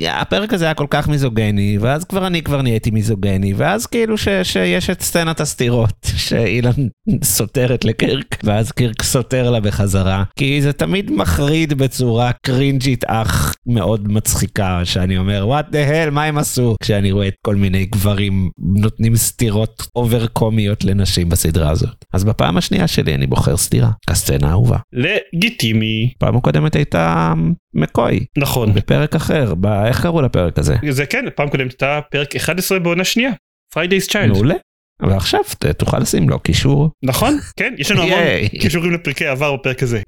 הפרק 0.09 0.53
הזה 0.53 0.65
היה 0.65 0.75
כל 0.75 0.87
כך 0.91 1.09
מיזוגני 1.09 1.79
ואז 1.81 2.05
כבר 2.05 2.27
אני 2.27 2.43
כבר 2.43 2.63
נהייתי 2.63 2.91
מיזוגני 2.91 3.53
ואז 3.57 3.87
כאילו 3.87 4.19
ש, 4.19 4.29
שיש 4.43 4.91
את 4.99 5.03
סצנת 5.03 5.41
הסטירות 5.41 6.07
שאילן 6.17 6.89
סוטרת 7.23 7.85
לקירק 7.85 8.39
ואז 8.45 8.73
קירק 8.73 9.03
סוטר 9.03 9.51
לה 9.51 9.61
בחזרה 9.61 10.25
כי 10.39 10.63
זה 10.63 10.73
תמיד 10.73 11.11
מחריד 11.11 11.73
בצורה 11.73 12.31
קרינג'ית 12.47 13.05
אך 13.05 13.55
מאוד 13.67 14.13
מצחיקה 14.13 14.81
שאני 14.85 15.19
אומר 15.19 15.43
what 15.47 15.71
the 15.71 16.03
hell 16.03 16.11
מה 16.11 16.25
הם 16.25 16.39
עשו 16.39 16.75
כשאני 16.83 17.13
רואה 17.13 17.29
את 17.29 17.35
כל 17.47 17.55
מיני 17.55 17.87
גברים 17.87 18.51
נותנים 18.59 19.17
סטירות 19.17 19.87
אובר 19.97 20.27
קומיות 20.27 20.85
לנשים 20.85 21.29
בסדרה 21.29 21.71
הזאת 21.71 22.05
אז 22.13 22.25
בפעם 22.25 22.57
השנייה 22.57 22.89
שלי 22.89 23.15
אני 23.15 23.27
בוחר 23.27 23.57
סטירה 23.57 23.91
הסצנה 24.09 24.49
האהובה 24.49 24.77
לגיטימי 24.93 26.13
פעם 26.19 26.37
הקודמת 26.37 26.77
הייתה 26.77 27.35
מקוי 27.75 28.25
נכון 28.39 28.75
בפרק 28.75 29.15
אחר, 29.15 29.55
ב... 29.55 29.67
איך 29.67 30.03
קראו 30.03 30.23
לפרק 30.23 30.59
הזה? 30.59 30.77
זה 30.91 31.07
כן 31.07 31.25
פעם 31.37 31.49
קודמת 31.49 31.71
הייתה 31.71 32.01
פרק 32.11 32.37
11 32.37 32.79
בעונה 32.79 33.05
שנייה. 33.05 33.31
Friday's 33.75 34.11
Child. 34.11 34.33
מעולה. 34.33 34.55
ועכשיו 35.03 35.41
תוכל 35.77 35.99
לשים 35.99 36.29
לו 36.29 36.39
קישור, 36.39 36.91
נכון 37.03 37.39
כן 37.57 37.75
יש 37.79 37.91
לנו 37.91 38.03
המון. 38.03 38.19
קישורים 38.61 38.93
לפרקי 38.93 39.27
עבר 39.27 39.57
בפרק 39.57 39.83
הזה 39.83 40.03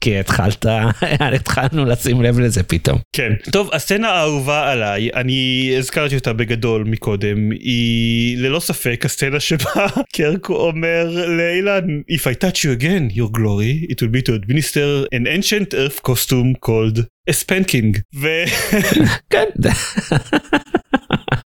כי 0.00 0.18
התחלת, 0.18 0.66
התחלנו 1.36 1.84
לשים 1.84 2.22
לב 2.22 2.38
לזה 2.38 2.62
פתאום. 2.62 2.98
כן 3.12 3.32
טוב 3.52 3.70
הסצנה 3.72 4.08
האהובה 4.08 4.72
עליי 4.72 5.10
אני 5.14 5.72
הזכרתי 5.78 6.14
אותה 6.14 6.32
בגדול 6.32 6.84
מקודם 6.84 7.50
היא 7.50 8.38
ללא 8.38 8.60
ספק 8.60 9.04
הסצנה 9.04 9.40
שבה 9.40 9.86
קרק 10.16 10.48
אומר 10.48 11.26
לאילן 11.36 12.00
If 12.10 12.20
I 12.20 12.44
touch 12.44 12.58
you 12.64 12.80
again 12.80 13.16
your 13.16 13.30
glory 13.38 13.92
it 13.92 14.02
will 14.02 14.12
be 14.12 14.22
to 14.22 14.32
administer 14.34 15.06
an 15.12 15.26
ancient 15.26 15.74
earth 15.74 16.02
costume 16.02 16.54
called 16.66 16.98
ה 17.30 17.32
spanking 17.32 18.00
ו... 18.14 18.28
כן. 19.30 19.44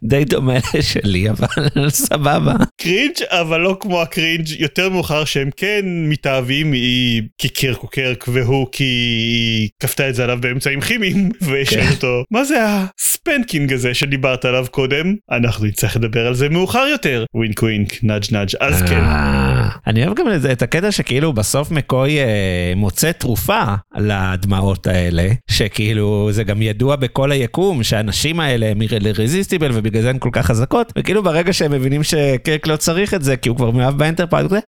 די 0.09 0.25
דומה 0.25 0.53
לשלי 0.73 1.29
אבל 1.29 1.89
סבבה. 1.89 2.53
cringe 2.81 3.23
אבל 3.29 3.61
לא 3.61 3.77
כמו 3.79 4.01
ה 4.01 4.08
cringe 4.08 4.47
יותר 4.59 4.89
מאוחר 4.89 5.25
שהם 5.25 5.49
כן 5.57 5.85
מתאהבים 5.85 6.71
היא 6.71 7.21
כי 7.37 7.49
קירק 7.49 7.77
הוא 7.77 7.89
קירק 7.89 8.25
והוא 8.27 8.67
כי 8.71 8.83
היא 8.83 9.69
כפתה 9.79 10.09
את 10.09 10.15
זה 10.15 10.23
עליו 10.23 10.37
באמצעים 10.41 10.81
כימיים 10.81 11.29
וישאל 11.47 11.81
כן. 11.81 11.91
אותו 11.91 12.23
מה 12.31 12.43
זה 12.43 12.57
ה 12.65 12.77
spanking 12.77 13.73
הזה 13.73 13.93
שדיברת 13.93 14.45
עליו 14.45 14.65
קודם 14.71 15.15
אנחנו 15.31 15.65
נצטרך 15.65 15.95
לדבר 15.95 16.27
על 16.27 16.33
זה 16.33 16.49
מאוחר 16.49 16.87
יותר 16.91 17.25
wink 17.33 17.63
wink 17.63 18.03
nudge 18.03 18.23
nudge 18.31 18.49
אז 18.59 18.81
כן 18.81 18.99
אה, 18.99 19.69
אני 19.87 20.05
אוהב 20.05 20.17
גם 20.17 20.25
את 20.51 20.61
הקטע 20.61 20.91
שכאילו 20.91 21.33
בסוף 21.33 21.71
מקוי 21.71 22.19
אה, 22.19 22.73
מוצא 22.75 23.11
תרופה 23.11 23.63
לדמעות 23.97 24.87
האלה 24.87 25.27
שכאילו 25.51 26.29
זה 26.31 26.43
גם 26.43 26.61
ידוע 26.61 26.95
בכל 26.95 27.31
היקום 27.31 27.83
שהנשים 27.83 28.39
האלה 28.39 28.69
הם 28.69 28.81
irresistible 29.17 29.71
ובגלל 29.73 29.98
זה 30.01 30.09
הן 30.09 30.19
כל 30.19 30.29
כך 30.31 30.45
חזקות 30.45 30.93
וכאילו 30.97 31.23
ברגע 31.23 31.53
שהם 31.53 31.71
מבינים 31.71 32.03
שקירק 32.03 32.67
לא 32.67 32.75
צריך 32.75 33.13
את 33.13 33.23
זה 33.23 33.37
כי 33.37 33.49
הוא 33.49 33.57
כבר 33.57 33.71
מאוהב 33.71 33.97
באנטרפרייז 33.97 34.51
הוא 34.51 34.59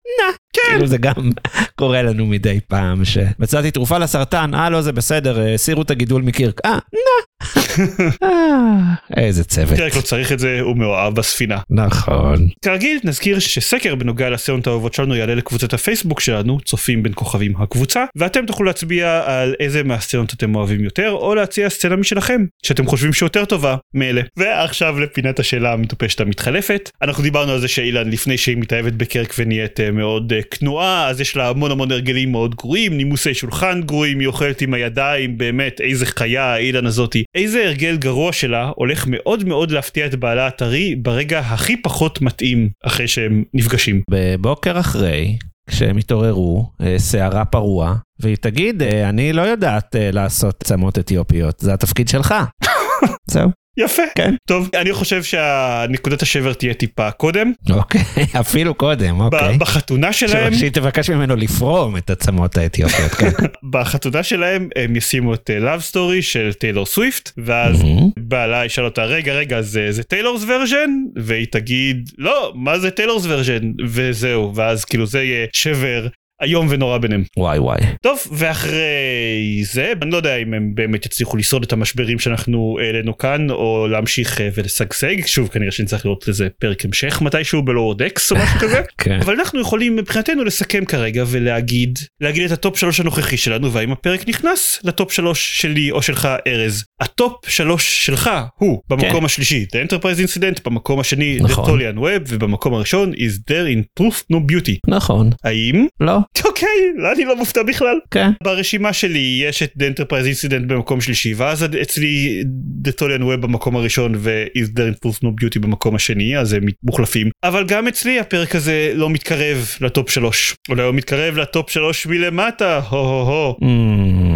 nah 0.56 0.62
כאילו 0.70 0.86
זה 0.86 0.98
גם 0.98 1.30
קורה 1.80 2.02
לנו 2.02 2.26
מדי 2.26 2.60
פעם 2.68 3.04
שמצאתי 3.04 3.70
תרופה 3.70 3.98
לסרטן 3.98 4.54
אה 4.54 4.70
לא 4.70 4.82
זה 4.82 4.92
בסדר 4.92 5.40
אה, 5.40 5.54
הסירו 5.54 5.82
את 5.82 5.90
הגידול 5.90 6.22
מקירק 6.22 6.60
אה 6.64 6.78
נה. 6.92 7.30
אה, 8.24 9.22
איזה 9.24 9.44
צוות. 9.44 9.78
קירק 9.78 9.96
לא 9.96 10.00
צריך 10.00 10.32
את 10.32 10.38
זה 10.38 10.60
הוא 10.60 10.76
מאוהב 10.76 11.14
בספינה. 11.14 11.58
נכון. 11.70 12.48
כרגיל 12.64 12.98
נזכיר 13.04 13.38
שסקר 13.38 13.94
בנוגע 13.94 14.30
לסצנות 14.30 14.66
האהובות 14.66 14.94
שלנו 14.94 15.16
יעלה 15.16 15.34
לקבוצת 15.34 15.74
הפייסבוק 15.74 16.20
שלנו 16.20 16.60
צופים 16.60 17.02
בין 17.02 17.12
כוכבים 17.14 17.56
הקבוצה 17.56 18.04
ואתם 18.16 18.46
תוכלו 18.46 18.66
להצביע 18.66 19.22
על 19.26 19.54
איזה 19.60 19.82
מהסצנות 19.82 20.34
אתם 20.34 20.54
אוהבים 20.54 20.84
יותר 20.84 21.10
או 21.10 21.34
להציע 21.34 21.68
סצנה 21.68 21.96
משלכם 21.96 22.44
שאתם 22.62 22.86
חושבים 22.86 23.12
שיותר 23.12 23.44
טובה 23.44 23.76
מאלה. 23.94 24.22
ועכשיו 24.36 25.00
לפינת 25.00 25.38
השאלה 25.38 25.72
המטופשת 25.72 26.20
המתחלפת. 26.20 26.90
אנחנו 27.02 27.22
דיברנו 27.22 27.52
על 27.52 27.60
זה 27.60 27.68
שאילן 27.68 28.10
לפני 28.10 28.38
שהיא 28.38 28.56
מתאהבת 28.56 28.92
בקירק 28.92 29.34
ונהיית 29.38 29.80
אה, 29.80 29.90
מאוד 29.90 30.32
אה, 30.40 30.44
כנועה 30.50 31.08
אז 31.08 31.20
יש 31.20 31.36
לה 31.36 31.48
המון 31.48 31.70
המון 31.70 31.92
הרגלים 31.92 32.32
מאוד 32.32 32.54
גרועים 32.54 32.96
נימוסי 32.96 33.34
שולחן 33.34 33.80
גרועים 33.82 34.18
היא 34.18 34.26
אוכלת 34.26 34.60
עם 34.60 34.74
הידיים 34.74 35.38
באמת 35.38 35.80
איזה 35.80 36.06
חיה 36.06 36.56
אילן 36.56 36.86
הזאתי 36.86 37.24
איזה 37.34 37.64
הרגל 37.64 37.96
גרוע 37.96 38.32
שלה 38.32 38.70
הולך 38.76 39.04
מאוד 39.08 39.44
מאוד 39.44 39.70
להפתיע 39.70 40.06
את 40.06 40.14
בעלה 40.14 40.46
הטרי 40.46 40.94
ברגע 40.94 41.38
הכי 41.38 41.76
פחות 41.76 42.22
מתאים 42.22 42.68
אחרי 42.84 43.08
שהם 43.08 43.44
נפגשים. 43.54 44.00
בבוקר 44.10 44.80
אחרי, 44.80 45.36
כשהם 45.70 45.96
התעוררו, 45.96 46.70
אה, 46.82 46.98
שערה 47.10 47.44
פרוע, 47.44 47.94
והיא 48.20 48.36
תגיד, 48.36 48.82
אה, 48.82 49.08
אני 49.08 49.32
לא 49.32 49.42
יודעת 49.42 49.96
אה, 49.96 50.10
לעשות 50.12 50.64
צמות 50.64 50.98
אתיופיות, 50.98 51.60
זה 51.60 51.74
התפקיד 51.74 52.08
שלך. 52.08 52.34
זהו. 53.30 53.59
יפה. 53.78 54.02
כן. 54.14 54.34
טוב, 54.48 54.68
אני 54.74 54.92
חושב 54.92 55.22
שהנקודת 55.22 56.22
השבר 56.22 56.52
תהיה 56.52 56.74
טיפה 56.74 57.10
קודם. 57.10 57.52
אוקיי, 57.70 58.00
אפילו 58.40 58.74
קודם, 58.74 59.20
אוקיי. 59.20 59.58
בחתונה 59.58 60.12
שלהם, 60.12 60.54
שהיא 60.54 60.70
תבקש 60.70 61.10
ממנו 61.10 61.36
לפרום 61.36 61.96
את 61.96 62.10
הצמות 62.10 62.56
האתיופיות, 62.56 63.10
כן. 63.10 63.30
בחתונה 63.72 64.22
שלהם 64.22 64.68
הם 64.76 64.96
ישימו 64.96 65.34
את 65.34 65.50
אה, 65.50 65.74
Love 65.74 65.92
Story 65.92 66.22
של 66.22 66.52
טיילור 66.52 66.86
סוויפט, 66.86 67.30
ואז. 67.36 67.82
בעלה 68.18 68.64
ישאל 68.64 68.84
אותה 68.84 69.04
רגע 69.04 69.32
רגע 69.32 69.60
זה 69.60 69.92
זה 69.92 70.02
Taylor's 70.02 70.44
Version 70.48 70.90
והיא 71.16 71.46
תגיד 71.50 72.10
לא 72.18 72.52
מה 72.54 72.78
זה 72.78 72.90
Taylor's 72.90 73.26
Version 73.26 73.72
וזהו 73.88 74.54
ואז 74.54 74.84
כאילו 74.84 75.06
זה 75.06 75.22
יהיה 75.22 75.46
שבר 75.52 76.06
איום 76.42 76.66
ונורא 76.70 76.98
ביניהם. 76.98 77.24
וואי 77.36 77.58
וואי. 77.58 77.80
טוב 78.02 78.18
ואחרי 78.32 79.62
זה 79.64 79.92
אני 80.02 80.10
לא 80.10 80.16
יודע 80.16 80.36
אם 80.36 80.54
הם 80.54 80.74
באמת 80.74 81.06
יצליחו 81.06 81.36
לשרוד 81.36 81.62
את 81.62 81.72
המשברים 81.72 82.18
שאנחנו 82.18 82.78
העלינו 82.82 83.18
כאן 83.18 83.50
או 83.50 83.86
להמשיך 83.90 84.40
אה, 84.40 84.48
ולשגשג 84.54 85.26
שוב 85.26 85.48
כנראה 85.48 85.70
שנצטרך 85.70 86.06
לראות 86.06 86.28
לזה 86.28 86.48
פרק 86.58 86.84
המשך 86.84 87.22
מתישהו 87.22 87.62
ב 87.62 87.69
Lower 87.69 88.02
Decks 88.02 88.32
או 88.32 88.36
משהו 88.36 88.60
כזה. 88.60 88.80
כן. 88.98 89.18
אבל 89.20 89.34
אנחנו 89.34 89.60
יכולים 89.60 89.96
מבחינתנו 89.96 90.44
לסכם 90.44 90.84
כרגע 90.84 91.24
ולהגיד 91.26 91.98
להגיד 92.20 92.44
את 92.44 92.50
הטופ 92.50 92.78
שלוש 92.78 93.00
הנוכחי 93.00 93.36
שלנו 93.36 93.72
והאם 93.72 93.92
הפרק 93.92 94.28
נכנס 94.28 94.80
לטופ 94.84 95.12
שלוש 95.12 95.60
שלי 95.60 95.90
או 95.90 96.02
שלך 96.02 96.28
ארז. 96.46 96.84
הטופ 97.00 97.48
שלוש 97.48 98.06
שלך 98.06 98.30
הוא 98.58 98.80
במקום 98.90 99.24
השלישי 99.24 99.66
The 99.72 99.90
Enterprise 99.90 100.28
Incident 100.28 100.60
במקום 100.64 101.00
השני 101.00 101.38
The 101.40 101.44
נכון. 101.44 101.80
Tolian 101.80 101.96
Web 101.96 102.28
ובמקום 102.28 102.74
הראשון 102.74 103.12
is 103.12 103.50
there 103.50 103.76
in 103.76 104.02
truth 104.02 104.32
no 104.32 104.36
beauty. 104.36 104.76
נכון. 104.88 105.30
האם? 105.44 105.86
לא? 106.00 106.18
אוקיי 106.44 106.68
אני 107.12 107.24
לא 107.24 107.36
מופתע 107.36 107.62
בכלל. 107.62 107.98
כן. 108.10 108.30
ברשימה 108.42 108.92
שלי 108.92 109.42
יש 109.48 109.62
את 109.62 109.72
The 109.78 109.82
Enterprise 109.82 110.48
Incident 110.48 110.66
במקום 110.66 111.00
שלישי 111.00 111.34
ואז 111.34 111.64
אצלי 111.82 112.42
The 112.84 112.90
Tolian 113.00 113.22
Web 113.22 113.36
במקום 113.36 113.76
הראשון 113.76 114.12
ו-Is 114.16 114.68
there 114.76 115.06
truth 115.06 115.18
no 115.24 115.28
beauty 115.28 115.58
במקום 115.60 115.94
השני 115.94 116.38
אז 116.38 116.52
הם 116.52 116.62
מוחלפים 116.84 117.30
אבל 117.44 117.64
גם 117.66 117.88
אצלי 117.88 118.20
הפרק 118.20 118.54
הזה 118.54 118.92
לא 118.94 119.10
מתקרב 119.10 119.68
לטופ 119.80 120.10
שלוש 120.10 120.54
אולי 120.68 120.82
הוא 120.82 120.94
מתקרב 120.94 121.36
לטופ 121.36 121.70
שלוש 121.70 122.06
מלמטה 122.06 122.80
הו 122.88 122.98
הו 122.98 123.24
הו 123.24 123.56
אמ, 123.62 124.29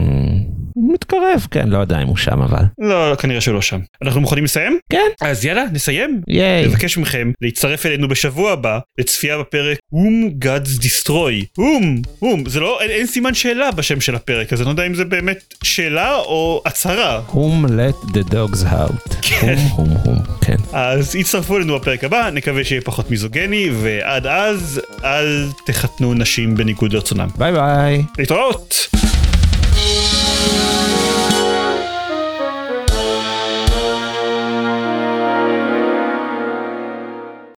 מתקרב, 1.05 1.47
כן, 1.51 1.69
לא 1.69 1.79
יודע 1.79 2.03
אם 2.03 2.07
הוא 2.07 2.17
שם 2.17 2.43
אבל. 2.43 2.63
לא 2.79 3.15
כנראה 3.19 3.41
שלא 3.41 3.63
שם 3.63 3.79
אנחנו 4.03 4.21
מוכנים 4.21 4.45
לסיים 4.45 4.79
כן. 4.93 5.09
אז 5.21 5.45
יאללה 5.45 5.65
נסיים 5.73 6.21
ייי. 6.29 6.67
נבקש 6.67 6.99
מכם 6.99 7.31
להצטרף 7.41 7.87
אלינו 7.87 8.09
בשבוע 8.09 8.53
הבא 8.53 8.79
לצפייה 8.99 9.39
בפרק 9.39 9.79
Whom 9.95 10.45
Gods 10.45 10.81
Destroy. 10.83 11.61
Whom, 11.61 12.23
whom, 12.23 12.49
זה 12.49 12.61
לא, 12.61 12.81
אין, 12.81 12.91
אין 12.91 13.07
סימן 13.07 13.35
שאלה 13.35 13.71
בשם 13.71 14.01
של 14.01 14.15
הפרק 14.15 14.53
אז 14.53 14.61
אני 14.61 14.67
לא 14.67 14.71
יודע 14.71 14.87
אם 14.87 14.95
זה 14.95 15.05
באמת 15.05 15.55
שאלה 15.65 16.17
או 16.17 16.63
הצהרה. 16.67 17.23
whom 17.29 17.67
let 17.69 18.17
the 18.17 18.33
dogs 18.33 18.65
out. 18.65 19.15
כן. 19.23 19.55
הום 19.71 19.89
הום 19.89 19.97
הום. 20.05 20.19
כן. 20.41 20.57
אז 20.73 21.17
הצטרפו 21.17 21.57
אלינו 21.57 21.79
בפרק 21.79 22.05
הבא, 22.05 22.31
נקווה 22.33 22.65
שיהיה 22.65 22.81
פחות 22.81 23.11
מיזוגני, 23.11 23.71
ועד 23.83 24.27
אז 24.27 24.81
אל 25.05 25.47
תחתנו 25.67 26.15
נשים 26.15 26.55
בניגוד 26.55 26.93
לרצונם. 26.93 27.29
ביי 27.39 27.53
ביי. 27.53 28.03
להתראות! 28.19 28.89